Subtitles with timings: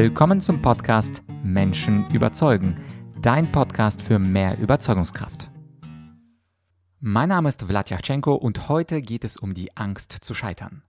[0.00, 2.76] Willkommen zum Podcast Menschen überzeugen,
[3.20, 5.50] dein Podcast für mehr Überzeugungskraft.
[7.00, 10.84] Mein Name ist Vladyachenko und heute geht es um die Angst zu scheitern.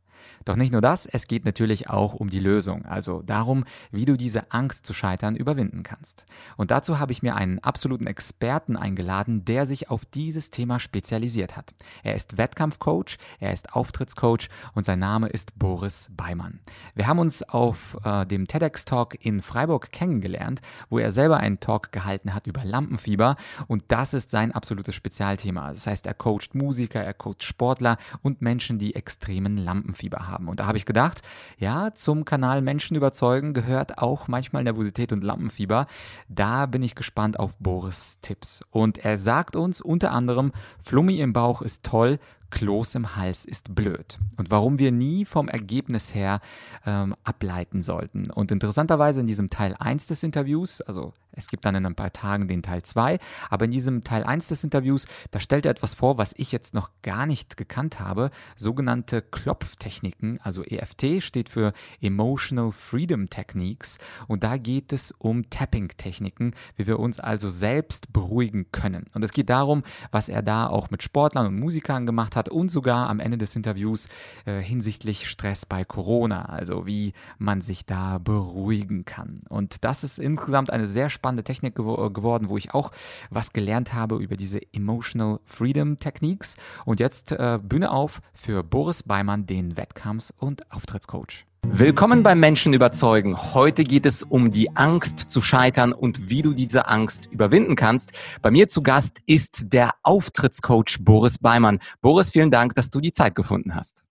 [0.46, 4.18] Doch nicht nur das, es geht natürlich auch um die Lösung, also darum, wie du
[4.18, 6.26] diese Angst zu scheitern überwinden kannst.
[6.58, 11.58] Und dazu habe ich mir einen absoluten Experten eingeladen, der sich auf dieses Thema spezialisiert
[11.58, 11.74] hat.
[12.04, 16.60] Er ist Wettkampfcoach, er ist Auftrittscoach und sein Name ist Boris Beimann.
[16.96, 21.92] Wir haben uns auf äh, dem TEDx-Talk in Freiburg kennengelernt, wo er selber einen Talk
[21.92, 23.36] gehalten hat über Lampenfieber
[23.68, 25.70] und das ist sein absolutes Spezialthema.
[25.70, 30.48] Das heißt, er coacht Musiker, er coacht Sportler und Menschen, die extremen Lampenfieber haben haben.
[30.48, 31.22] Und da habe ich gedacht,
[31.58, 35.88] ja, zum Kanal Menschen überzeugen gehört auch manchmal Nervosität und Lampenfieber.
[36.28, 38.62] Da bin ich gespannt auf Boris Tipps.
[38.72, 40.52] Und er sagt uns unter anderem,
[40.84, 42.20] Flummi im Bauch ist toll,
[42.52, 46.40] Kloß im Hals ist blöd und warum wir nie vom Ergebnis her
[46.86, 48.32] ähm, ableiten sollten.
[48.32, 52.14] Und interessanterweise in diesem Teil 1 des Interviews, also es gibt dann in ein paar
[52.14, 53.18] Tagen den Teil 2,
[53.50, 56.74] aber in diesem Teil 1 des Interviews, da stellt er etwas vor, was ich jetzt
[56.74, 64.44] noch gar nicht gekannt habe, sogenannte Klopftechniken, also EFT steht für Emotional Freedom Techniques und
[64.44, 69.06] da geht es um Tapping-Techniken, wie wir uns also selbst beruhigen können.
[69.14, 72.70] Und es geht darum, was er da auch mit Sportlern und Musikern gemacht hat und
[72.70, 74.10] sogar am Ende des Interviews
[74.46, 79.42] äh, hinsichtlich Stress bei Corona, also wie man sich da beruhigen kann.
[79.48, 82.92] Und das ist insgesamt eine sehr spannende Technik gew geworden, wo ich auch
[83.30, 86.58] was gelernt habe über diese Emotional Freedom Techniques.
[86.86, 91.46] Und jetzt äh, Bühne auf für Boris Beimann, den Wettkampfs- und Auftrittscoach.
[91.68, 93.38] Willkommen beim Menschen überzeugen.
[93.54, 98.14] Heute geht es um die Angst zu scheitern und wie du diese Angst überwinden kannst.
[98.42, 101.80] Bei mir zu Gast ist der Auftrittscoach Boris Beimann.
[102.02, 104.04] Boris, vielen Dank, dass du die Zeit gefunden hast.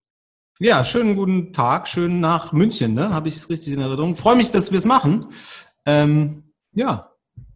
[0.60, 3.10] Ja, schönen guten Tag, schön nach München, ne?
[3.10, 4.16] Habe ich es richtig in Erinnerung.
[4.16, 5.26] Freue mich, dass wir es machen.
[5.84, 7.12] Ähm, ja.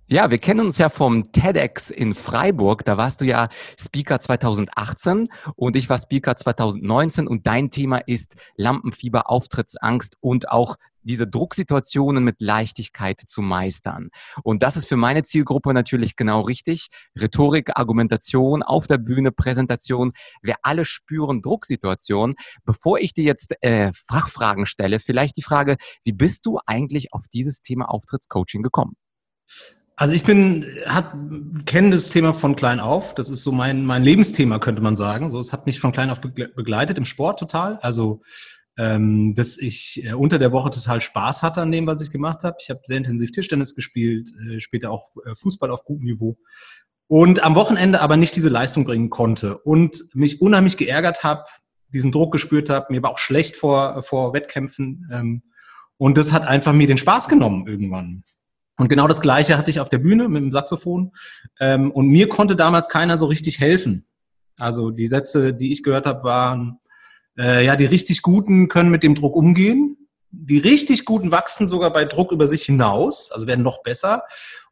[0.09, 2.85] Ja, wir kennen uns ja vom TEDx in Freiburg.
[2.85, 3.49] Da warst du ja
[3.81, 10.77] Speaker 2018 und ich war Speaker 2019 und dein Thema ist Lampenfieber, Auftrittsangst und auch
[11.03, 14.11] diese Drucksituationen mit Leichtigkeit zu meistern.
[14.43, 16.89] Und das ist für meine Zielgruppe natürlich genau richtig.
[17.19, 20.13] Rhetorik, Argumentation, auf der Bühne, Präsentation.
[20.43, 22.37] Wir alle spüren Drucksituationen.
[22.65, 27.25] Bevor ich dir jetzt äh, Fachfragen stelle, vielleicht die Frage, wie bist du eigentlich auf
[27.33, 28.97] dieses Thema Auftrittscoaching gekommen?
[29.97, 31.15] Also ich bin, hat,
[31.67, 33.15] kenne das Thema von klein auf.
[33.15, 35.31] Das ist so mein, mein Lebensthema, könnte man sagen.
[35.31, 37.79] So, es hat mich von klein auf begleitet im Sport total.
[37.79, 38.23] Also,
[38.79, 42.43] ähm, dass ich äh, unter der Woche total Spaß hatte an dem, was ich gemacht
[42.43, 42.57] habe.
[42.61, 46.39] Ich habe sehr intensiv Tischtennis gespielt, äh, später auch äh, Fußball auf gutem Niveau.
[47.07, 51.45] Und am Wochenende aber nicht diese Leistung bringen konnte und mich unheimlich geärgert habe,
[51.93, 52.87] diesen Druck gespürt habe.
[52.91, 55.09] Mir war auch schlecht vor, vor Wettkämpfen.
[55.13, 55.43] Ähm,
[55.99, 58.25] und das hat einfach mir den Spaß genommen irgendwann.
[58.79, 61.13] Und genau das Gleiche hatte ich auf der Bühne mit dem Saxophon.
[61.61, 64.07] Ähm, und mir konnte damals keiner so richtig helfen.
[64.57, 66.79] Also die Sätze, die ich gehört habe, waren,
[67.39, 69.97] äh, ja, die richtig Guten können mit dem Druck umgehen.
[70.31, 74.23] Die richtig Guten wachsen sogar bei Druck über sich hinaus, also werden noch besser.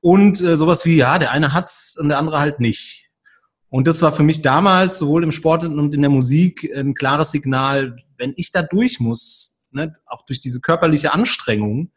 [0.00, 3.10] Und äh, sowas wie, ja, der eine hat's und der andere halt nicht.
[3.68, 7.30] Und das war für mich damals sowohl im Sport und in der Musik ein klares
[7.30, 11.92] Signal, wenn ich da durch muss, ne, auch durch diese körperliche Anstrengung,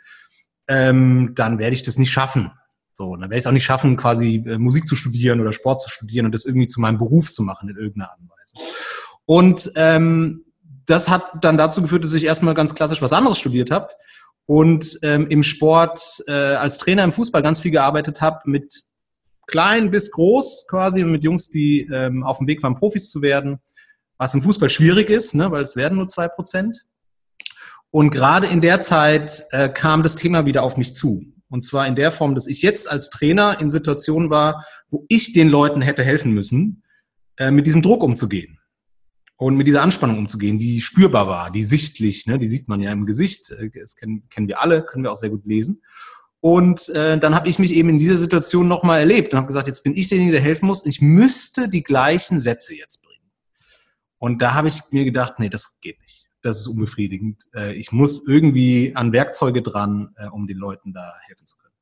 [0.68, 2.52] ähm, dann werde ich das nicht schaffen.
[2.94, 5.82] So, dann werde ich es auch nicht schaffen, quasi äh, Musik zu studieren oder Sport
[5.82, 8.72] zu studieren und das irgendwie zu meinem Beruf zu machen in irgendeiner Art und Weise.
[9.26, 10.46] Und ähm,
[10.86, 13.90] das hat dann dazu geführt, dass ich erstmal ganz klassisch was anderes studiert habe
[14.46, 18.74] und ähm, im Sport äh, als Trainer im Fußball ganz viel gearbeitet habe mit
[19.48, 23.60] klein bis groß quasi mit Jungs, die ähm, auf dem Weg waren, Profis zu werden,
[24.18, 26.86] was im Fußball schwierig ist, ne, weil es werden nur zwei Prozent.
[27.92, 31.24] Und gerade in der Zeit äh, kam das Thema wieder auf mich zu.
[31.50, 35.34] Und zwar in der Form, dass ich jetzt als Trainer in Situationen war, wo ich
[35.34, 36.84] den Leuten hätte helfen müssen,
[37.38, 38.60] äh, mit diesem Druck umzugehen
[39.44, 42.92] und mit dieser Anspannung umzugehen, die spürbar war, die sichtlich, ne, die sieht man ja
[42.92, 45.82] im Gesicht, äh, das kennen, kennen wir alle, können wir auch sehr gut lesen.
[46.40, 49.68] Und äh, dann habe ich mich eben in dieser Situation nochmal erlebt und habe gesagt,
[49.68, 50.86] jetzt bin ich derjenige, der helfen muss.
[50.86, 53.32] Ich müsste die gleichen Sätze jetzt bringen.
[54.18, 57.46] Und da habe ich mir gedacht, nee, das geht nicht das ist unbefriedigend.
[57.56, 61.74] Äh, ich muss irgendwie an Werkzeuge dran, äh, um den Leuten da helfen zu können.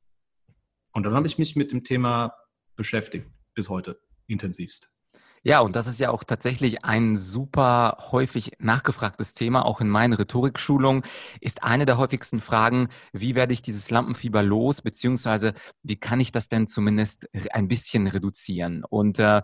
[0.94, 2.36] Und dann habe ich mich mit dem Thema
[2.76, 4.94] beschäftigt, bis heute intensivst.
[5.44, 9.66] Ja, und das ist ja auch tatsächlich ein super häufig nachgefragtes Thema.
[9.66, 11.02] Auch in meinen Rhetorikschulungen
[11.40, 16.32] ist eine der häufigsten Fragen, wie werde ich dieses Lampenfieber los, beziehungsweise wie kann ich
[16.32, 18.84] das denn zumindest ein bisschen reduzieren?
[18.88, 19.42] Und äh,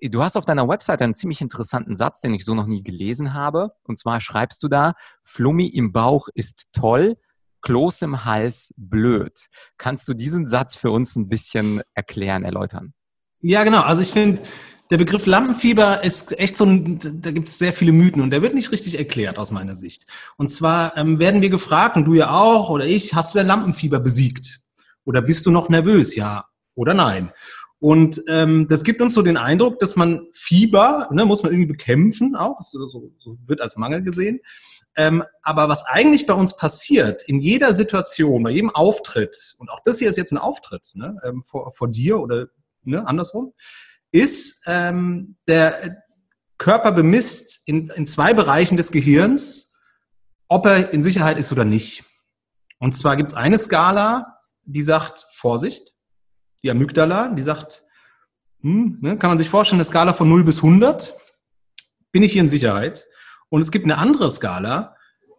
[0.00, 3.34] du hast auf deiner Website einen ziemlich interessanten Satz, den ich so noch nie gelesen
[3.34, 3.72] habe.
[3.82, 4.94] Und zwar schreibst du da,
[5.24, 7.18] Flummi im Bauch ist toll,
[7.60, 9.48] Kloß im Hals blöd.
[9.76, 12.94] Kannst du diesen Satz für uns ein bisschen erklären, erläutern?
[13.40, 13.82] Ja, genau.
[13.82, 14.42] Also ich finde,
[14.90, 18.42] der Begriff Lampenfieber ist echt so ein, da gibt es sehr viele Mythen und der
[18.42, 20.06] wird nicht richtig erklärt aus meiner Sicht.
[20.36, 23.46] Und zwar ähm, werden wir gefragt, und du ja auch oder ich, hast du denn
[23.46, 24.60] Lampenfieber besiegt?
[25.04, 26.14] Oder bist du noch nervös?
[26.16, 27.32] Ja oder nein?
[27.78, 31.72] Und ähm, das gibt uns so den Eindruck, dass man Fieber, ne, muss man irgendwie
[31.72, 34.40] bekämpfen, auch, so, so, so wird als Mangel gesehen.
[34.96, 39.80] Ähm, aber was eigentlich bei uns passiert, in jeder Situation, bei jedem Auftritt, und auch
[39.84, 42.46] das hier ist jetzt ein Auftritt ne, ähm, vor, vor dir oder
[42.84, 43.52] ne, andersrum,
[44.14, 46.04] ist, ähm, der
[46.56, 49.74] Körper bemisst in, in zwei Bereichen des Gehirns,
[50.48, 52.04] ob er in Sicherheit ist oder nicht.
[52.78, 55.94] Und zwar gibt es eine Skala, die sagt Vorsicht,
[56.62, 57.82] die Amygdala, die sagt,
[58.60, 61.12] hm, ne, kann man sich vorstellen, eine Skala von 0 bis 100,
[62.12, 63.06] bin ich hier in Sicherheit.
[63.48, 64.94] Und es gibt eine andere Skala,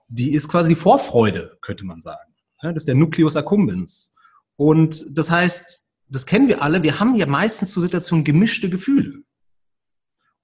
[0.10, 2.36] die ist quasi die Vorfreude, könnte man sagen.
[2.62, 4.16] Das ist der Nucleus accumbens.
[4.58, 9.24] Und das heißt, das kennen wir alle, wir haben ja meistens zu Situationen gemischte Gefühle.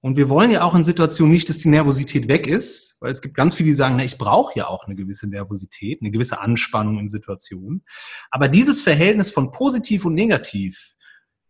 [0.00, 3.22] Und wir wollen ja auch in Situationen nicht, dass die Nervosität weg ist, weil es
[3.22, 6.40] gibt ganz viele, die sagen, na, ich brauche ja auch eine gewisse Nervosität, eine gewisse
[6.40, 7.84] Anspannung in Situationen.
[8.30, 10.96] Aber dieses Verhältnis von positiv und negativ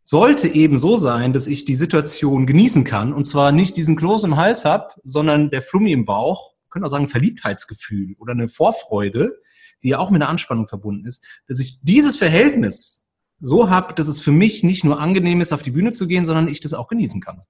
[0.03, 4.25] sollte eben so sein, dass ich die Situation genießen kann und zwar nicht diesen Kloß
[4.25, 9.41] im Hals habe, sondern der Flummi im Bauch, können auch sagen Verliebtheitsgefühl oder eine Vorfreude,
[9.83, 13.02] die ja auch mit einer Anspannung verbunden ist, dass ich dieses Verhältnis
[13.43, 16.25] so habe, dass es für mich nicht nur angenehm ist, auf die Bühne zu gehen,
[16.25, 17.43] sondern ich das auch genießen kann.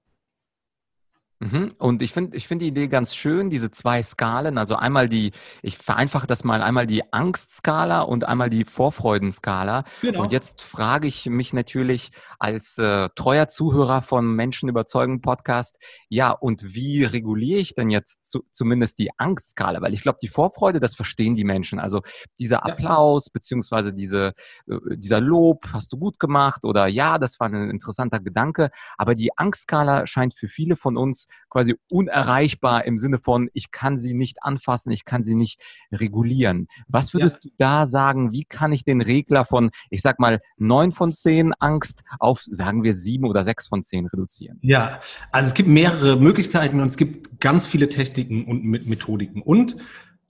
[1.43, 1.73] Mhm.
[1.77, 4.57] Und ich finde ich finde die Idee ganz schön, diese zwei Skalen.
[4.57, 5.31] Also einmal die,
[5.61, 9.83] ich vereinfache das mal, einmal die Angstskala und einmal die Vorfreudenskala.
[10.01, 10.21] Genau.
[10.21, 16.31] Und jetzt frage ich mich natürlich als äh, treuer Zuhörer von Menschen überzeugen Podcast, ja,
[16.31, 19.81] und wie reguliere ich denn jetzt zu, zumindest die Angstskala?
[19.81, 21.79] Weil ich glaube, die Vorfreude, das verstehen die Menschen.
[21.79, 22.01] Also
[22.39, 24.33] dieser Applaus, beziehungsweise diese,
[24.67, 28.69] äh, dieser Lob, hast du gut gemacht oder ja, das war ein interessanter Gedanke.
[28.97, 33.97] Aber die Angstskala scheint für viele von uns quasi unerreichbar im Sinne von, ich kann
[33.97, 36.67] sie nicht anfassen, ich kann sie nicht regulieren.
[36.87, 37.49] Was würdest ja.
[37.49, 41.53] du da sagen, wie kann ich den Regler von, ich sag mal, neun von zehn
[41.59, 44.59] Angst auf, sagen wir, sieben oder sechs von zehn reduzieren?
[44.61, 45.01] Ja,
[45.31, 49.41] also es gibt mehrere Möglichkeiten und es gibt ganz viele Techniken und Methodiken.
[49.41, 49.77] Und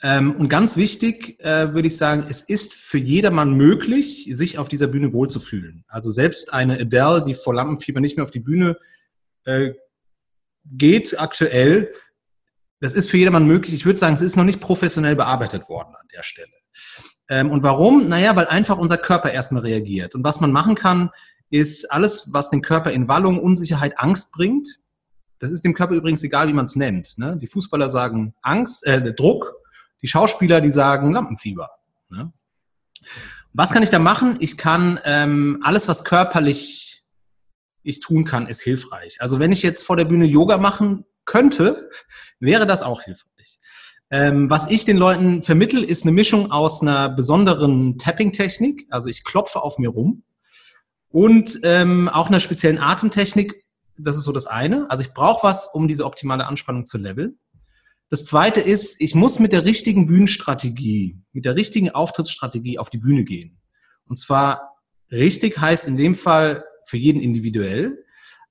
[0.05, 4.67] ähm, und ganz wichtig äh, würde ich sagen, es ist für jedermann möglich, sich auf
[4.67, 5.85] dieser Bühne wohlzufühlen.
[5.87, 8.77] Also selbst eine Adele, die vor Lampenfieber nicht mehr auf die Bühne
[9.45, 9.71] äh,
[10.65, 11.93] geht aktuell,
[12.79, 13.73] das ist für jedermann möglich.
[13.73, 16.51] Ich würde sagen, es ist noch nicht professionell bearbeitet worden an der Stelle.
[17.29, 18.09] Ähm, und warum?
[18.09, 20.15] Naja, weil einfach unser Körper erstmal reagiert.
[20.15, 21.09] Und was man machen kann,
[21.49, 24.67] ist alles, was den Körper in Wallung, Unsicherheit, Angst bringt.
[25.39, 27.17] Das ist dem Körper übrigens egal, wie man es nennt.
[27.17, 27.37] Ne?
[27.37, 29.53] Die Fußballer sagen Angst, äh, Druck.
[30.01, 31.69] Die Schauspieler, die sagen Lampenfieber.
[32.09, 32.33] Ne?
[33.53, 34.37] Was kann ich da machen?
[34.39, 36.92] Ich kann ähm, alles, was körperlich
[37.83, 39.17] ich tun kann, ist hilfreich.
[39.19, 41.89] Also wenn ich jetzt vor der Bühne Yoga machen könnte,
[42.39, 43.59] wäre das auch hilfreich.
[44.09, 49.23] Ähm, was ich den Leuten vermittel, ist eine Mischung aus einer besonderen Tapping-Technik, also ich
[49.23, 50.23] klopfe auf mir rum,
[51.09, 53.63] und ähm, auch einer speziellen Atemtechnik.
[53.97, 54.89] Das ist so das eine.
[54.89, 57.37] Also ich brauche was, um diese optimale Anspannung zu leveln.
[58.09, 62.97] Das zweite ist, ich muss mit der richtigen Bühnenstrategie, mit der richtigen Auftrittsstrategie auf die
[62.97, 63.59] Bühne gehen.
[64.05, 64.77] Und zwar
[65.11, 68.05] richtig heißt in dem Fall für jeden individuell.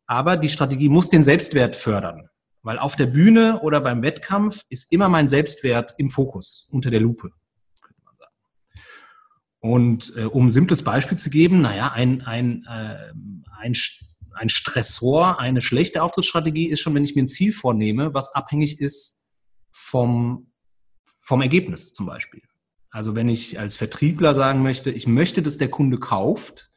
[0.06, 2.28] Aber die Strategie muss den Selbstwert fördern.
[2.62, 7.00] Weil auf der Bühne oder beim Wettkampf ist immer mein Selbstwert im Fokus, unter der
[7.00, 7.30] Lupe,
[7.80, 8.34] könnte man sagen.
[9.58, 13.12] Und äh, um ein simples Beispiel zu geben, naja, ein, ein, äh,
[13.58, 13.74] ein,
[14.34, 18.80] ein Stressor, eine schlechte Auftrittsstrategie ist schon, wenn ich mir ein Ziel vornehme, was abhängig
[18.80, 19.26] ist
[19.72, 20.52] vom,
[21.20, 22.42] vom Ergebnis zum Beispiel.
[22.90, 26.70] Also wenn ich als Vertriebler sagen möchte, ich möchte, dass der Kunde kauft,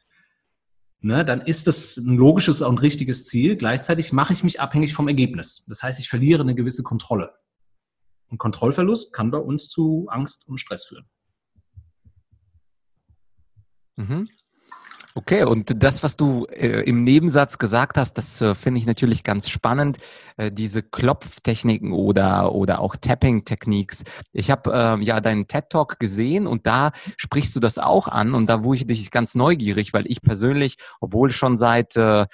[1.00, 3.56] ne, dann ist das ein logisches und richtiges Ziel.
[3.56, 5.64] Gleichzeitig mache ich mich abhängig vom Ergebnis.
[5.68, 7.34] Das heißt, ich verliere eine gewisse Kontrolle.
[8.28, 11.08] Und Kontrollverlust kann bei uns zu Angst und Stress führen.
[13.96, 14.28] Mhm.
[15.18, 19.24] Okay, und das, was du äh, im Nebensatz gesagt hast, das äh, finde ich natürlich
[19.24, 19.96] ganz spannend.
[20.36, 24.04] Äh, diese Klopftechniken oder, oder auch Tapping-Techniques.
[24.34, 28.46] Ich habe ähm, ja deinen TED-Talk gesehen und da sprichst du das auch an und
[28.50, 32.26] da wurde ich dich ganz neugierig, weil ich persönlich, obwohl schon seit äh,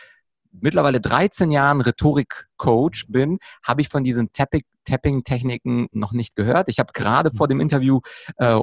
[0.52, 6.68] mittlerweile 13 Jahren Rhetorik-Coach bin, habe ich von diesen Tapping, Tapping-Techniken noch nicht gehört.
[6.68, 8.00] Ich habe gerade vor dem Interview
[8.36, 8.58] äh,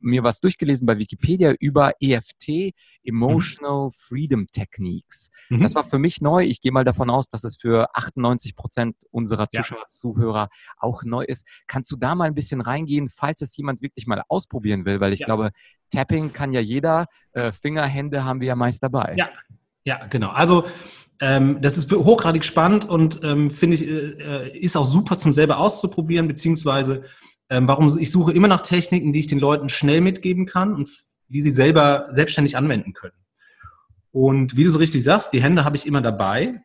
[0.00, 3.90] mir was durchgelesen bei Wikipedia über EFT, Emotional mhm.
[3.90, 5.30] Freedom Techniques.
[5.48, 5.62] Mhm.
[5.62, 6.44] Das war für mich neu.
[6.44, 9.86] Ich gehe mal davon aus, dass es für 98 Prozent unserer Zuschauer, ja.
[9.88, 11.46] Zuhörer auch neu ist.
[11.66, 15.00] Kannst du da mal ein bisschen reingehen, falls es jemand wirklich mal ausprobieren will?
[15.00, 15.26] Weil ich ja.
[15.26, 15.50] glaube,
[15.90, 17.06] Tapping kann ja jeder.
[17.32, 19.14] Äh, Finger, Hände haben wir ja meist dabei.
[19.16, 19.28] Ja,
[19.84, 20.30] ja, genau.
[20.30, 20.64] Also
[21.20, 25.58] ähm, das ist hochgradig spannend und ähm, finde ich, äh, ist auch super zum selber
[25.58, 27.04] auszuprobieren, beziehungsweise
[27.50, 30.88] ähm, warum ich suche immer nach Techniken, die ich den Leuten schnell mitgeben kann und
[31.28, 33.14] die sie selber selbstständig anwenden können.
[34.12, 36.62] Und wie du so richtig sagst, die Hände habe ich immer dabei.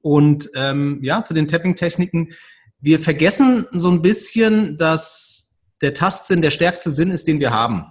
[0.00, 2.32] Und ähm, ja, zu den Tapping-Techniken,
[2.80, 7.84] wir vergessen so ein bisschen, dass der Tastsinn der stärkste Sinn ist, den wir haben.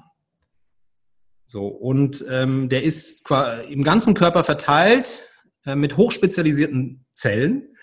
[1.47, 3.29] So, und ähm, der ist
[3.69, 5.29] im ganzen Körper verteilt
[5.65, 7.75] äh, mit hochspezialisierten Zellen.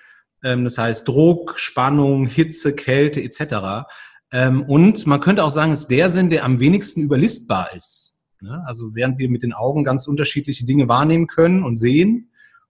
[0.42, 3.86] Ähm, das heißt Druck, Spannung, Hitze, Kälte etc.
[4.32, 8.24] Ähm, und man könnte auch sagen, es ist der Sinn, der am wenigsten überlistbar ist.
[8.40, 8.62] Ne?
[8.66, 12.28] Also während wir mit den Augen ganz unterschiedliche Dinge wahrnehmen können und sehen,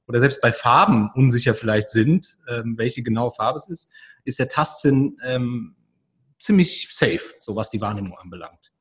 [0.09, 3.91] oder selbst bei Farben unsicher vielleicht sind, ähm, welche genaue Farbe es ist,
[4.25, 5.77] ist der Tastsinn ähm,
[6.39, 8.73] ziemlich safe, so was die Wahrnehmung anbelangt.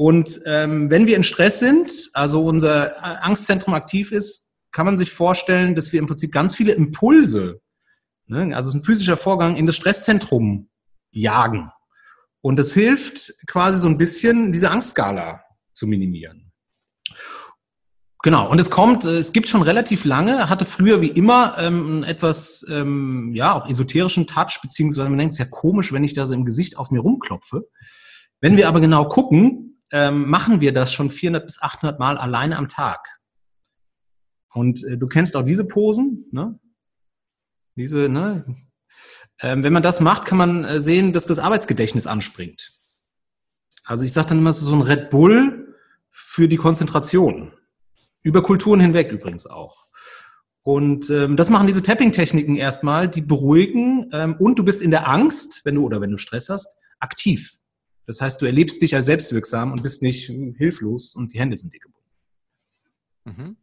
[0.00, 5.10] Und ähm, wenn wir in Stress sind, also unser Angstzentrum aktiv ist, kann man sich
[5.10, 7.60] vorstellen, dass wir im Prinzip ganz viele Impulse,
[8.26, 10.70] ne, also ein physischer Vorgang, in das Stresszentrum
[11.10, 11.72] jagen.
[12.42, 15.42] Und das hilft quasi so ein bisschen, diese Angstskala
[15.74, 16.52] zu minimieren.
[18.22, 22.04] Genau, und es kommt, äh, es gibt schon relativ lange, hatte früher wie immer ähm,
[22.04, 26.14] etwas, ähm, ja, auch esoterischen Touch, beziehungsweise man denkt, es ist ja komisch, wenn ich
[26.14, 27.68] da so im Gesicht auf mir rumklopfe.
[28.40, 32.56] Wenn wir aber genau gucken, ähm, machen wir das schon 400 bis 800 Mal alleine
[32.56, 33.18] am Tag.
[34.52, 36.58] Und äh, du kennst auch diese Posen, ne?
[37.76, 38.44] Diese, ne?
[39.40, 42.72] Ähm, wenn man das macht, kann man äh, sehen, dass das Arbeitsgedächtnis anspringt.
[43.84, 45.76] Also ich sage dann immer, es ist so ein Red Bull
[46.10, 47.52] für die Konzentration.
[48.22, 49.86] Über Kulturen hinweg übrigens auch.
[50.62, 55.08] Und ähm, das machen diese Tapping-Techniken erstmal, die beruhigen ähm, und du bist in der
[55.08, 57.57] Angst, wenn du oder wenn du Stress hast, aktiv.
[58.08, 61.74] Das heißt, du erlebst dich als selbstwirksam und bist nicht hilflos und die Hände sind
[61.74, 62.08] dir gebunden.
[63.24, 63.56] Mhm.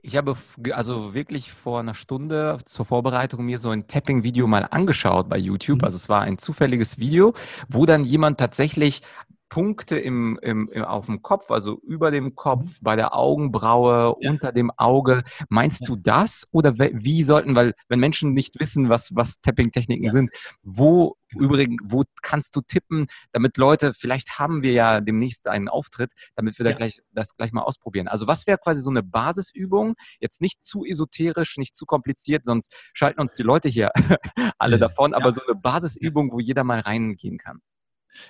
[0.00, 0.36] Ich habe
[0.70, 5.78] also wirklich vor einer Stunde zur Vorbereitung mir so ein Tapping-Video mal angeschaut bei YouTube.
[5.78, 5.84] Mhm.
[5.84, 7.34] Also es war ein zufälliges Video,
[7.68, 9.02] wo dann jemand tatsächlich
[9.48, 12.82] Punkte im, im, im, auf dem Kopf, also über dem Kopf, mhm.
[12.82, 14.30] bei der Augenbraue, ja.
[14.30, 15.22] unter dem Auge.
[15.48, 15.86] Meinst ja.
[15.86, 16.46] du das?
[16.50, 20.10] Oder wie sollten, weil wenn Menschen nicht wissen, was, was Tapping-Techniken ja.
[20.10, 20.30] sind,
[20.62, 26.12] wo übrigens, wo kannst du tippen, damit Leute, vielleicht haben wir ja demnächst einen Auftritt,
[26.36, 28.08] damit wir da gleich, das gleich mal ausprobieren.
[28.08, 29.94] Also was wäre quasi so eine Basisübung?
[30.20, 33.90] Jetzt nicht zu esoterisch, nicht zu kompliziert, sonst schalten uns die Leute hier
[34.58, 37.60] alle davon, aber so eine Basisübung, wo jeder mal reingehen kann.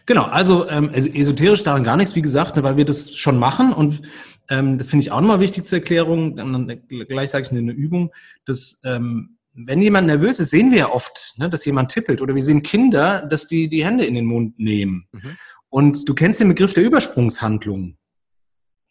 [0.06, 3.72] Genau, also ähm, esoterisch daran gar nichts, wie gesagt, ne, weil wir das schon machen
[3.72, 4.02] und
[4.48, 8.12] ähm, das finde ich auch nochmal wichtig zur Erklärung, dann, gleich sage ich eine Übung,
[8.44, 12.34] dass ähm, wenn jemand nervös ist, sehen wir ja oft, ne, dass jemand tippelt oder
[12.34, 15.06] wir sehen Kinder, dass die die Hände in den Mund nehmen.
[15.12, 15.36] Mhm.
[15.68, 17.96] Und du kennst den Begriff der Übersprungshandlung,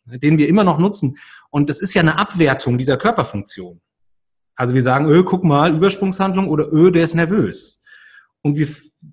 [0.05, 1.17] den wir immer noch nutzen.
[1.49, 3.81] Und das ist ja eine Abwertung dieser Körperfunktion.
[4.55, 7.83] Also wir sagen, öh, guck mal, Übersprungshandlung oder öh, der ist nervös.
[8.41, 8.67] Und wir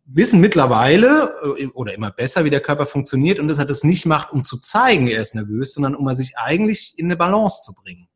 [0.06, 4.06] wissen mittlerweile äh, oder immer besser, wie der Körper funktioniert und dass er das nicht
[4.06, 7.62] macht, um zu zeigen, er ist nervös, sondern um er sich eigentlich in eine Balance
[7.62, 8.08] zu bringen.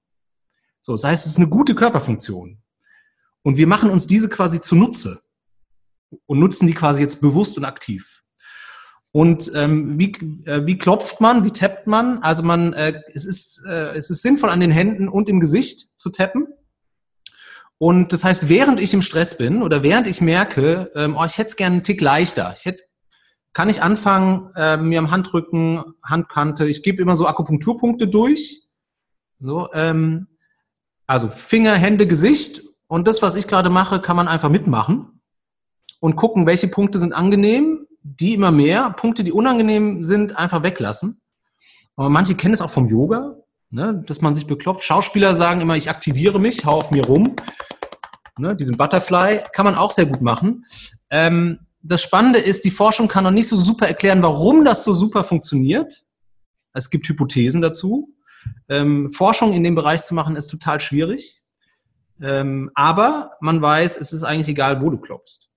[0.81, 2.63] So, das heißt, es ist eine gute Körperfunktion.
[3.43, 5.21] Und wir machen uns diese quasi zunutze
[6.27, 8.23] und nutzen die quasi jetzt bewusst und aktiv.
[9.11, 10.13] Und ähm, wie,
[10.47, 12.19] äh, wie klopft man, wie tappt man?
[12.19, 15.89] Also man, äh, es, ist, äh, es ist sinnvoll, an den Händen und im Gesicht
[15.99, 16.47] zu tappen.
[17.79, 21.39] Und das heißt, während ich im Stress bin oder während ich merke, ähm, oh, ich
[21.39, 22.85] hätte es gerne einen Tick leichter, ich hätte,
[23.53, 28.63] kann ich anfangen, äh, mir am Handrücken, Handkante, ich gebe immer so Akupunkturpunkte durch.
[29.39, 30.27] So, ähm,
[31.07, 32.63] also Finger, Hände, Gesicht.
[32.89, 35.21] Und das, was ich gerade mache, kann man einfach mitmachen
[36.01, 41.21] und gucken, welche Punkte sind angenehm, die immer mehr, Punkte, die unangenehm sind, einfach weglassen.
[41.97, 43.37] Aber manche kennen es auch vom Yoga
[43.71, 44.85] ne, dass man sich beklopft.
[44.85, 47.37] Schauspieler sagen immer, ich aktiviere mich, hau auf mir rum.
[48.39, 50.65] Ne, diesen Butterfly kann man auch sehr gut machen.
[51.11, 54.95] Ähm, das Spannende ist, die Forschung kann noch nicht so super erklären, warum das so
[54.95, 56.05] super funktioniert.
[56.73, 58.15] Es gibt Hypothesen dazu.
[58.69, 61.43] Ähm, Forschung in dem Bereich zu machen, ist total schwierig.
[62.21, 65.48] Ähm, aber man weiß, es ist eigentlich egal, wo du klopfst.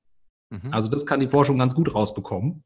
[0.51, 0.71] Mhm.
[0.71, 2.63] Also das kann die Forschung ganz gut rausbekommen.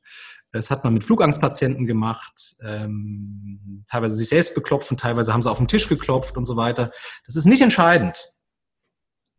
[0.51, 5.57] Das hat man mit Flugangstpatienten gemacht, ähm, teilweise sich selbst beklopfen, teilweise haben sie auf
[5.57, 6.91] den Tisch geklopft und so weiter.
[7.25, 8.29] Das ist nicht entscheidend.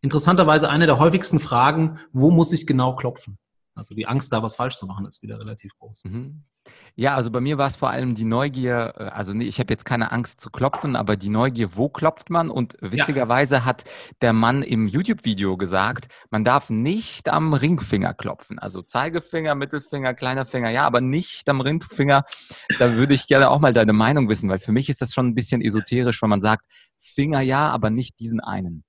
[0.02, 3.38] interessanterweise eine der häufigsten Fragen, wo muss ich genau klopfen?
[3.76, 6.04] Also die Angst, da was falsch zu machen, ist wieder relativ groß.
[6.04, 6.44] Mhm.
[6.94, 9.72] Ja, also bei mir war es vor allem die Neugier, äh, also nee, ich habe
[9.72, 12.50] jetzt keine Angst zu klopfen, aber die Neugier, wo klopft man?
[12.50, 13.64] Und witzigerweise ja.
[13.64, 13.84] hat
[14.22, 18.58] der Mann im YouTube-Video gesagt, man darf nicht am Ringfinger klopfen.
[18.58, 22.24] Also Zeigefinger, Mittelfinger, kleiner Finger, ja, aber nicht am Ringfinger.
[22.78, 25.26] Da würde ich gerne auch mal deine Meinung wissen, weil für mich ist das schon
[25.28, 26.64] ein bisschen esoterisch, wenn man sagt,
[26.98, 28.84] Finger ja, aber nicht diesen einen.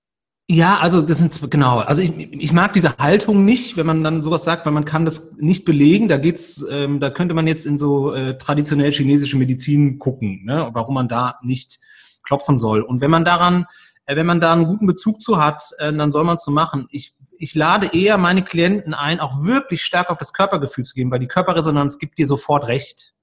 [0.49, 1.79] Ja, also das sind genau.
[1.79, 5.03] Also ich, ich mag diese Haltung nicht, wenn man dann sowas sagt, weil man kann
[5.03, 6.07] das nicht belegen.
[6.07, 10.69] Da geht's, ähm, da könnte man jetzt in so äh, traditionell chinesische Medizin gucken, ne,
[10.71, 11.79] warum man da nicht
[12.23, 12.81] klopfen soll.
[12.81, 13.65] Und wenn man daran,
[14.05, 16.51] äh, wenn man da einen guten Bezug zu hat, äh, dann soll man es so
[16.51, 16.87] machen.
[16.91, 21.11] Ich, ich lade eher meine Klienten ein, auch wirklich stark auf das Körpergefühl zu gehen,
[21.11, 23.13] weil die Körperresonanz gibt dir sofort recht.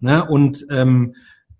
[0.00, 0.24] Ne?
[0.24, 1.14] Und ähm,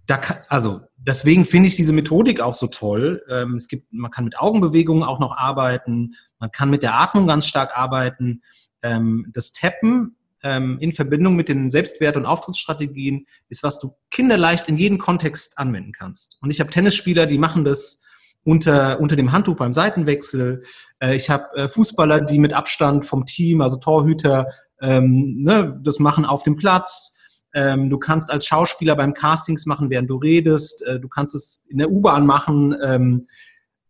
[0.07, 0.19] da
[0.49, 3.23] also deswegen finde ich diese Methodik auch so toll.
[3.29, 7.27] Ähm, es gibt, man kann mit Augenbewegungen auch noch arbeiten, man kann mit der Atmung
[7.27, 8.43] ganz stark arbeiten.
[8.83, 14.69] Ähm, das Tappen ähm, in Verbindung mit den Selbstwert- und Auftrittsstrategien ist, was du kinderleicht
[14.69, 16.39] in jedem Kontext anwenden kannst.
[16.41, 18.03] Und ich habe Tennisspieler, die machen das
[18.45, 20.63] unter, unter dem Handtuch beim Seitenwechsel.
[21.01, 24.49] Äh, ich habe äh, Fußballer, die mit Abstand vom Team, also Torhüter,
[24.81, 27.17] ähm, ne, das machen auf dem Platz.
[27.55, 30.85] Ähm, du kannst als Schauspieler beim Castings machen, während du redest.
[30.85, 32.77] Äh, du kannst es in der U-Bahn machen.
[32.83, 33.29] Ähm,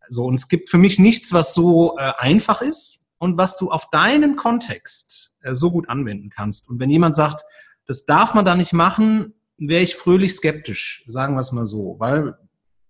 [0.08, 3.70] so, und es gibt für mich nichts, was so äh, einfach ist und was du
[3.70, 6.68] auf deinen Kontext äh, so gut anwenden kannst.
[6.68, 7.44] Und wenn jemand sagt,
[7.86, 11.96] das darf man da nicht machen, wäre ich fröhlich skeptisch, sagen wir es mal so.
[11.98, 12.36] Weil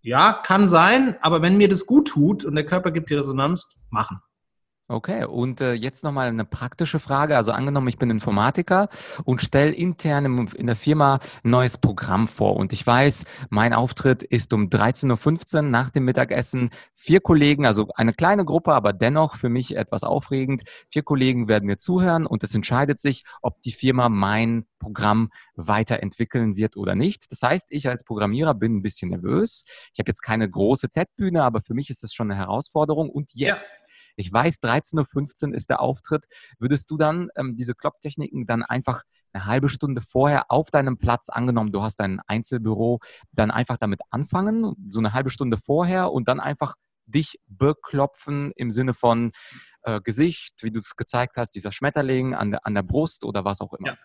[0.00, 3.86] ja, kann sein, aber wenn mir das gut tut und der Körper gibt die Resonanz,
[3.90, 4.20] machen.
[4.86, 7.38] Okay, und äh, jetzt nochmal eine praktische Frage.
[7.38, 8.88] Also angenommen, ich bin Informatiker
[9.24, 12.56] und stelle intern im, in der Firma ein neues Programm vor.
[12.56, 16.68] Und ich weiß, mein Auftritt ist um 13.15 Uhr nach dem Mittagessen.
[16.94, 20.64] Vier Kollegen, also eine kleine Gruppe, aber dennoch für mich etwas aufregend.
[20.90, 26.56] Vier Kollegen werden mir zuhören und es entscheidet sich, ob die Firma mein Programm weiterentwickeln
[26.56, 27.32] wird oder nicht.
[27.32, 29.64] Das heißt, ich als Programmierer bin ein bisschen nervös.
[29.92, 33.08] Ich habe jetzt keine große TED-Bühne, aber für mich ist das schon eine Herausforderung.
[33.08, 33.86] Und jetzt, ja.
[34.16, 36.26] ich weiß, 13.15 Uhr ist der Auftritt.
[36.58, 41.28] Würdest du dann ähm, diese Klopftechniken dann einfach eine halbe Stunde vorher auf deinem Platz,
[41.28, 43.00] angenommen, du hast ein Einzelbüro,
[43.32, 46.74] dann einfach damit anfangen, so eine halbe Stunde vorher und dann einfach
[47.06, 49.32] dich beklopfen im Sinne von
[49.82, 53.44] äh, Gesicht, wie du es gezeigt hast, dieser Schmetterling an der, an der Brust oder
[53.44, 53.88] was auch immer.
[53.88, 53.96] Ja.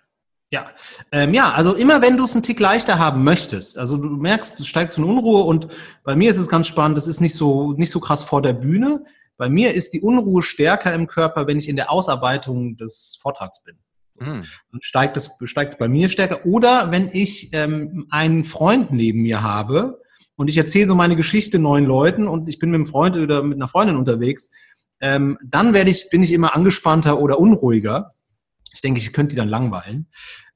[0.52, 0.72] Ja,
[1.12, 4.60] ähm, ja, also immer wenn du es einen Tick leichter haben möchtest, also du merkst,
[4.60, 5.68] es steigt zu einer Unruhe und
[6.04, 8.54] bei mir ist es ganz spannend, das ist nicht so, nicht so krass vor der
[8.54, 9.06] Bühne.
[9.38, 13.64] Bei mir ist die Unruhe stärker im Körper, wenn ich in der Ausarbeitung des Vortrags
[13.64, 13.78] bin.
[14.20, 14.44] Mhm.
[14.72, 16.46] Dann steigt es, steigt es bei mir stärker.
[16.46, 20.02] Oder wenn ich ähm, einen Freund neben mir habe
[20.36, 23.44] und ich erzähle so meine Geschichte neuen Leuten und ich bin mit einem Freund oder
[23.44, 24.52] mit einer Freundin unterwegs,
[25.00, 28.14] ähm, dann werde ich, bin ich immer angespannter oder unruhiger.
[28.74, 30.10] Ich denke, ich könnte die dann langweilen.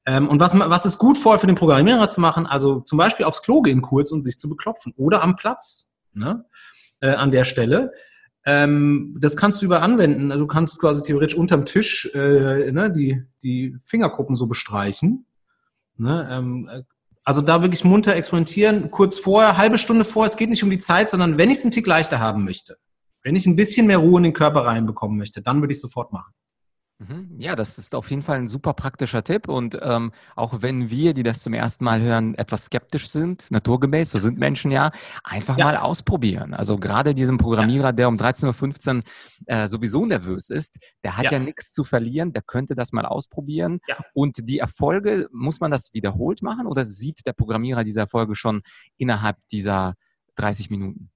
[0.06, 2.46] Ähm, und was, was ist gut vor für den Programmierer zu machen?
[2.46, 6.44] Also zum Beispiel aufs Klo gehen kurz und sich zu beklopfen oder am Platz ne?
[7.00, 7.92] äh, an der Stelle.
[8.44, 10.30] Ähm, das kannst du über anwenden.
[10.30, 15.26] Also du kannst quasi theoretisch unterm Tisch äh, ne, die, die Fingerkuppen so bestreichen.
[15.96, 16.28] Ne?
[16.30, 16.84] Ähm,
[17.24, 20.30] also da wirklich munter experimentieren, kurz vorher, halbe Stunde vorher.
[20.30, 22.76] Es geht nicht um die Zeit, sondern wenn ich es einen Tick leichter haben möchte,
[23.22, 25.82] wenn ich ein bisschen mehr Ruhe in den Körper reinbekommen möchte, dann würde ich es
[25.82, 26.34] sofort machen.
[26.98, 27.34] Mhm.
[27.38, 29.48] Ja, das ist auf jeden Fall ein super praktischer Tipp.
[29.48, 34.12] Und ähm, auch wenn wir, die das zum ersten Mal hören, etwas skeptisch sind, naturgemäß,
[34.12, 34.92] so sind Menschen ja,
[35.24, 35.64] einfach ja.
[35.64, 36.54] mal ausprobieren.
[36.54, 39.02] Also gerade diesem Programmierer, der um 13.15 Uhr
[39.46, 43.06] äh, sowieso nervös ist, der hat ja, ja nichts zu verlieren, der könnte das mal
[43.06, 43.80] ausprobieren.
[43.88, 43.96] Ja.
[44.12, 48.62] Und die Erfolge, muss man das wiederholt machen oder sieht der Programmierer diese Erfolge schon
[48.98, 49.94] innerhalb dieser
[50.36, 51.10] 30 Minuten?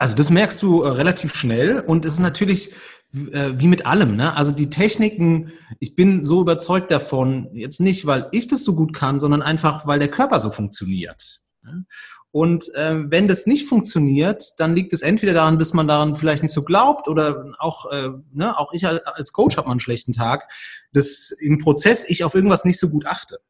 [0.00, 2.72] Also das merkst du äh, relativ schnell und es ist natürlich
[3.12, 4.16] äh, wie mit allem.
[4.16, 4.34] Ne?
[4.34, 8.94] Also die Techniken, ich bin so überzeugt davon, jetzt nicht, weil ich das so gut
[8.94, 11.42] kann, sondern einfach, weil der Körper so funktioniert.
[11.62, 11.84] Ne?
[12.30, 16.42] Und äh, wenn das nicht funktioniert, dann liegt es entweder daran, dass man daran vielleicht
[16.42, 20.12] nicht so glaubt oder auch, äh, ne, auch ich als Coach habe mal einen schlechten
[20.12, 20.50] Tag,
[20.94, 23.40] dass im Prozess ich auf irgendwas nicht so gut achte.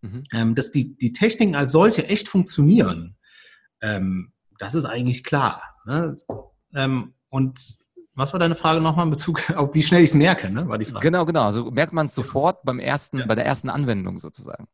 [0.00, 0.22] Mhm.
[0.32, 3.16] Ähm, dass die, die Techniken als solche echt funktionieren,
[3.82, 5.62] ähm, das ist eigentlich klar.
[5.86, 6.14] Ne?
[6.74, 7.58] Ähm, und
[8.14, 10.68] was war deine Frage nochmal in Bezug auf, wie schnell ich es merke, ne?
[10.68, 11.06] war die Frage.
[11.06, 11.44] Genau, genau.
[11.44, 13.26] Also merkt man es sofort beim ersten, ja.
[13.26, 14.66] bei der ersten Anwendung sozusagen.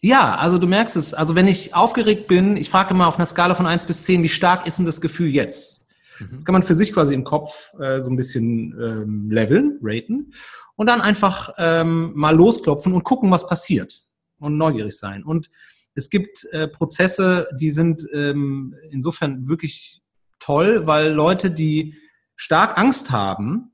[0.00, 1.14] Ja, also du merkst es.
[1.14, 4.22] Also wenn ich aufgeregt bin, ich frage immer auf einer Skala von 1 bis 10,
[4.22, 5.86] wie stark ist denn das Gefühl jetzt?
[6.20, 6.28] Mhm.
[6.32, 10.32] Das kann man für sich quasi im Kopf äh, so ein bisschen ähm, leveln, raten
[10.76, 14.02] und dann einfach ähm, mal losklopfen und gucken, was passiert
[14.38, 15.24] und neugierig sein.
[15.24, 15.50] Und
[15.98, 20.00] es gibt äh, Prozesse, die sind ähm, insofern wirklich
[20.38, 21.96] toll, weil Leute, die
[22.36, 23.72] stark Angst haben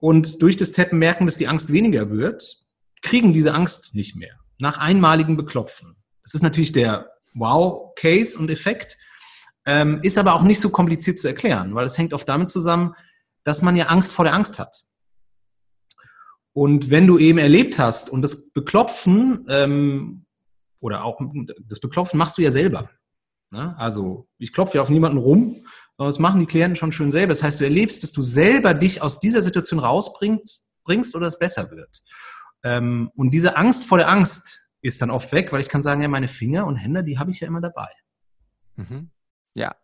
[0.00, 2.58] und durch das Tappen merken, dass die Angst weniger wird,
[3.00, 4.34] kriegen diese Angst nicht mehr.
[4.58, 5.94] Nach einmaligem Beklopfen.
[6.24, 8.98] Das ist natürlich der Wow-Case und Effekt,
[9.64, 12.94] ähm, ist aber auch nicht so kompliziert zu erklären, weil es hängt oft damit zusammen,
[13.44, 14.84] dass man ja Angst vor der Angst hat.
[16.52, 20.26] Und wenn du eben erlebt hast und das Beklopfen ähm,
[20.82, 21.20] oder auch
[21.64, 22.90] das Beklopfen machst du ja selber.
[23.52, 23.74] Ne?
[23.78, 25.64] Also ich klopfe ja auf niemanden rum,
[25.96, 27.28] sondern das machen die Klienten schon schön selber.
[27.28, 31.38] Das heißt, du erlebst, dass du selber dich aus dieser Situation rausbringst bringst oder es
[31.38, 32.02] besser wird.
[32.64, 36.02] Ähm, und diese Angst vor der Angst ist dann oft weg, weil ich kann sagen,
[36.02, 37.88] ja, meine Finger und Hände, die habe ich ja immer dabei.
[38.74, 39.10] Mhm.
[39.54, 39.76] Ja,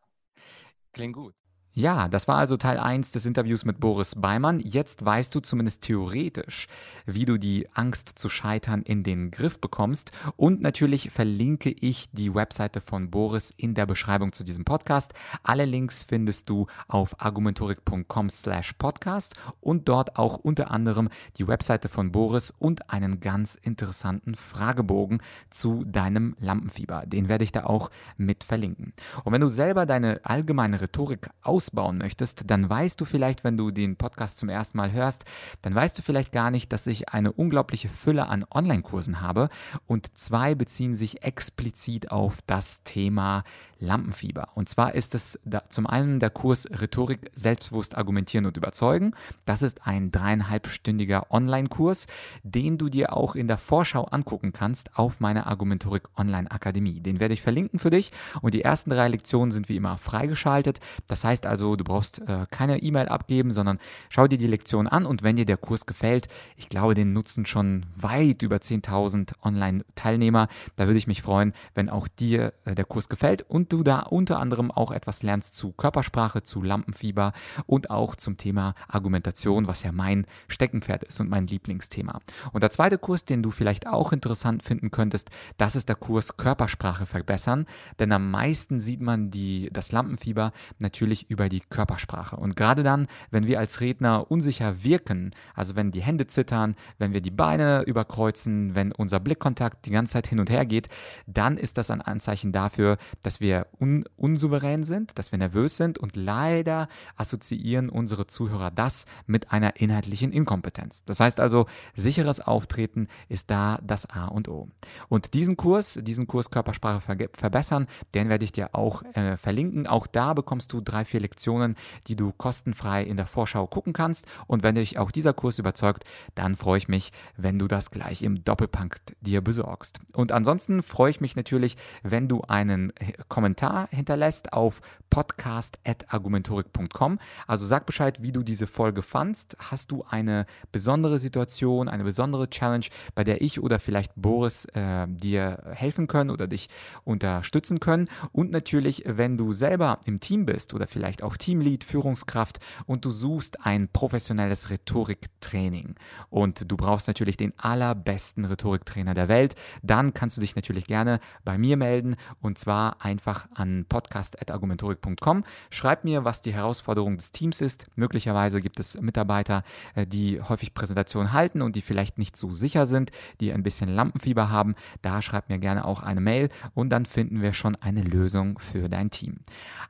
[0.92, 1.37] klingt gut.
[1.78, 4.58] Ja, das war also Teil 1 des Interviews mit Boris Beimann.
[4.58, 6.66] Jetzt weißt du zumindest theoretisch,
[7.06, 10.10] wie du die Angst zu scheitern in den Griff bekommst.
[10.34, 15.14] Und natürlich verlinke ich die Webseite von Boris in der Beschreibung zu diesem Podcast.
[15.44, 21.88] Alle Links findest du auf argumentorik.com slash podcast und dort auch unter anderem die Webseite
[21.88, 27.04] von Boris und einen ganz interessanten Fragebogen zu deinem Lampenfieber.
[27.06, 28.94] Den werde ich da auch mit verlinken.
[29.22, 33.56] Und wenn du selber deine allgemeine Rhetorik aus ausbauen möchtest, dann weißt du vielleicht, wenn
[33.56, 35.24] du den Podcast zum ersten Mal hörst,
[35.62, 39.50] dann weißt du vielleicht gar nicht, dass ich eine unglaubliche Fülle an Online-Kursen habe.
[39.86, 43.44] Und zwei beziehen sich explizit auf das Thema
[43.80, 44.48] Lampenfieber.
[44.54, 49.14] Und zwar ist es da zum einen der Kurs Rhetorik selbstbewusst argumentieren und überzeugen.
[49.44, 52.06] Das ist ein dreieinhalbstündiger Online-Kurs,
[52.42, 57.00] den du dir auch in der Vorschau angucken kannst auf meiner Argumentorik Online Akademie.
[57.00, 58.12] Den werde ich verlinken für dich
[58.42, 60.80] und die ersten drei Lektionen sind wie immer freigeschaltet.
[61.06, 65.06] Das heißt also, du brauchst äh, keine E-Mail abgeben, sondern schau dir die Lektion an
[65.06, 70.48] und wenn dir der Kurs gefällt, ich glaube, den nutzen schon weit über 10.000 Online-Teilnehmer.
[70.76, 74.00] Da würde ich mich freuen, wenn auch dir äh, der Kurs gefällt und du da
[74.00, 77.32] unter anderem auch etwas lernst zu Körpersprache, zu Lampenfieber
[77.66, 82.20] und auch zum Thema Argumentation, was ja mein Steckenpferd ist und mein Lieblingsthema.
[82.52, 86.36] Und der zweite Kurs, den du vielleicht auch interessant finden könntest, das ist der Kurs
[86.36, 87.66] Körpersprache verbessern,
[87.98, 92.36] denn am meisten sieht man die, das Lampenfieber natürlich über die Körpersprache.
[92.36, 97.12] Und gerade dann, wenn wir als Redner unsicher wirken, also wenn die Hände zittern, wenn
[97.12, 100.88] wir die Beine überkreuzen, wenn unser Blickkontakt die ganze Zeit hin und her geht,
[101.26, 105.98] dann ist das ein Anzeichen dafür, dass wir un unsouverän sind, dass wir nervös sind
[105.98, 111.04] und leider assoziieren unsere Zuhörer das mit einer inhaltlichen Inkompetenz.
[111.04, 114.68] Das heißt also, sicheres Auftreten ist da das A und O.
[115.08, 119.86] Und diesen Kurs, diesen Kurs Körpersprache verbessern, den werde ich dir auch äh, verlinken.
[119.86, 124.26] Auch da bekommst du drei, vier Lektionen, die du kostenfrei in der Vorschau gucken kannst.
[124.46, 128.22] Und wenn dich auch dieser Kurs überzeugt, dann freue ich mich, wenn du das gleich
[128.22, 130.00] im Doppelpunkt dir besorgst.
[130.12, 132.92] Und ansonsten freue ich mich natürlich, wenn du einen
[133.28, 137.18] Kommentar Kommentar hinterlässt auf podcast.argumentorik.com.
[137.46, 139.56] Also sag Bescheid, wie du diese Folge fandst.
[139.58, 142.84] Hast du eine besondere Situation, eine besondere Challenge,
[143.14, 146.68] bei der ich oder vielleicht Boris äh, dir helfen können oder dich
[147.04, 148.10] unterstützen können?
[148.32, 153.10] Und natürlich, wenn du selber im Team bist oder vielleicht auch Teamlead, Führungskraft und du
[153.10, 155.94] suchst ein professionelles Rhetoriktraining
[156.28, 161.18] und du brauchst natürlich den allerbesten Rhetoriktrainer der Welt, dann kannst du dich natürlich gerne
[161.44, 165.44] bei mir melden und zwar einfach einfach an podcast.argumentorik.com.
[165.70, 167.86] Schreib mir, was die Herausforderung des Teams ist.
[167.96, 169.62] Möglicherweise gibt es Mitarbeiter,
[169.94, 173.88] äh, die häufig Präsentationen halten und die vielleicht nicht so sicher sind, die ein bisschen
[173.88, 174.74] Lampenfieber haben.
[175.02, 178.88] Da schreib mir gerne auch eine Mail und dann finden wir schon eine Lösung für
[178.88, 179.38] dein Team.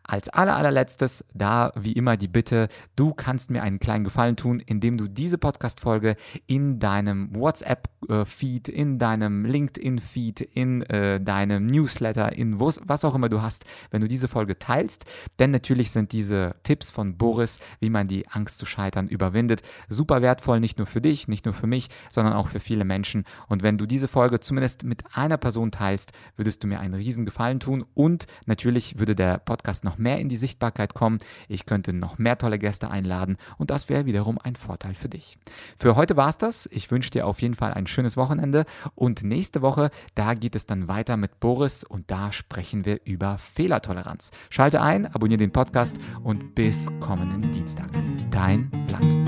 [0.02, 4.61] Als aller, allerletztes, da wie immer die Bitte, du kannst mir einen kleinen Gefallen tun,
[4.61, 12.58] indem du diese Podcast-Folge in deinem WhatsApp-Feed, in deinem LinkedIn-Feed, in äh, deinem Newsletter, in
[12.58, 15.05] was auch immer du hast, wenn du diese Folge teilst.
[15.38, 20.22] Denn natürlich sind diese Tipps von Boris, wie man die Angst zu scheitern überwindet, super
[20.22, 23.24] wertvoll, nicht nur für dich, nicht nur für mich, sondern auch für viele Menschen.
[23.48, 27.24] Und wenn du diese Folge zumindest mit einer Person teilst, würdest du mir einen riesen
[27.24, 31.18] Gefallen tun und natürlich würde der Podcast noch mehr in die Sichtbarkeit kommen.
[31.48, 35.38] Ich könnte noch mehr tolle Gäste einladen und das wäre wiederum ein Vorteil für dich.
[35.79, 36.68] Für heute war es das.
[36.72, 40.66] Ich wünsche dir auf jeden Fall ein schönes Wochenende und nächste Woche, da geht es
[40.66, 44.30] dann weiter mit Boris und da sprechen wir über über Fehlertoleranz.
[44.50, 47.88] Schalte ein, abonniere den Podcast und bis kommenden Dienstag.
[48.30, 49.27] Dein Vlad.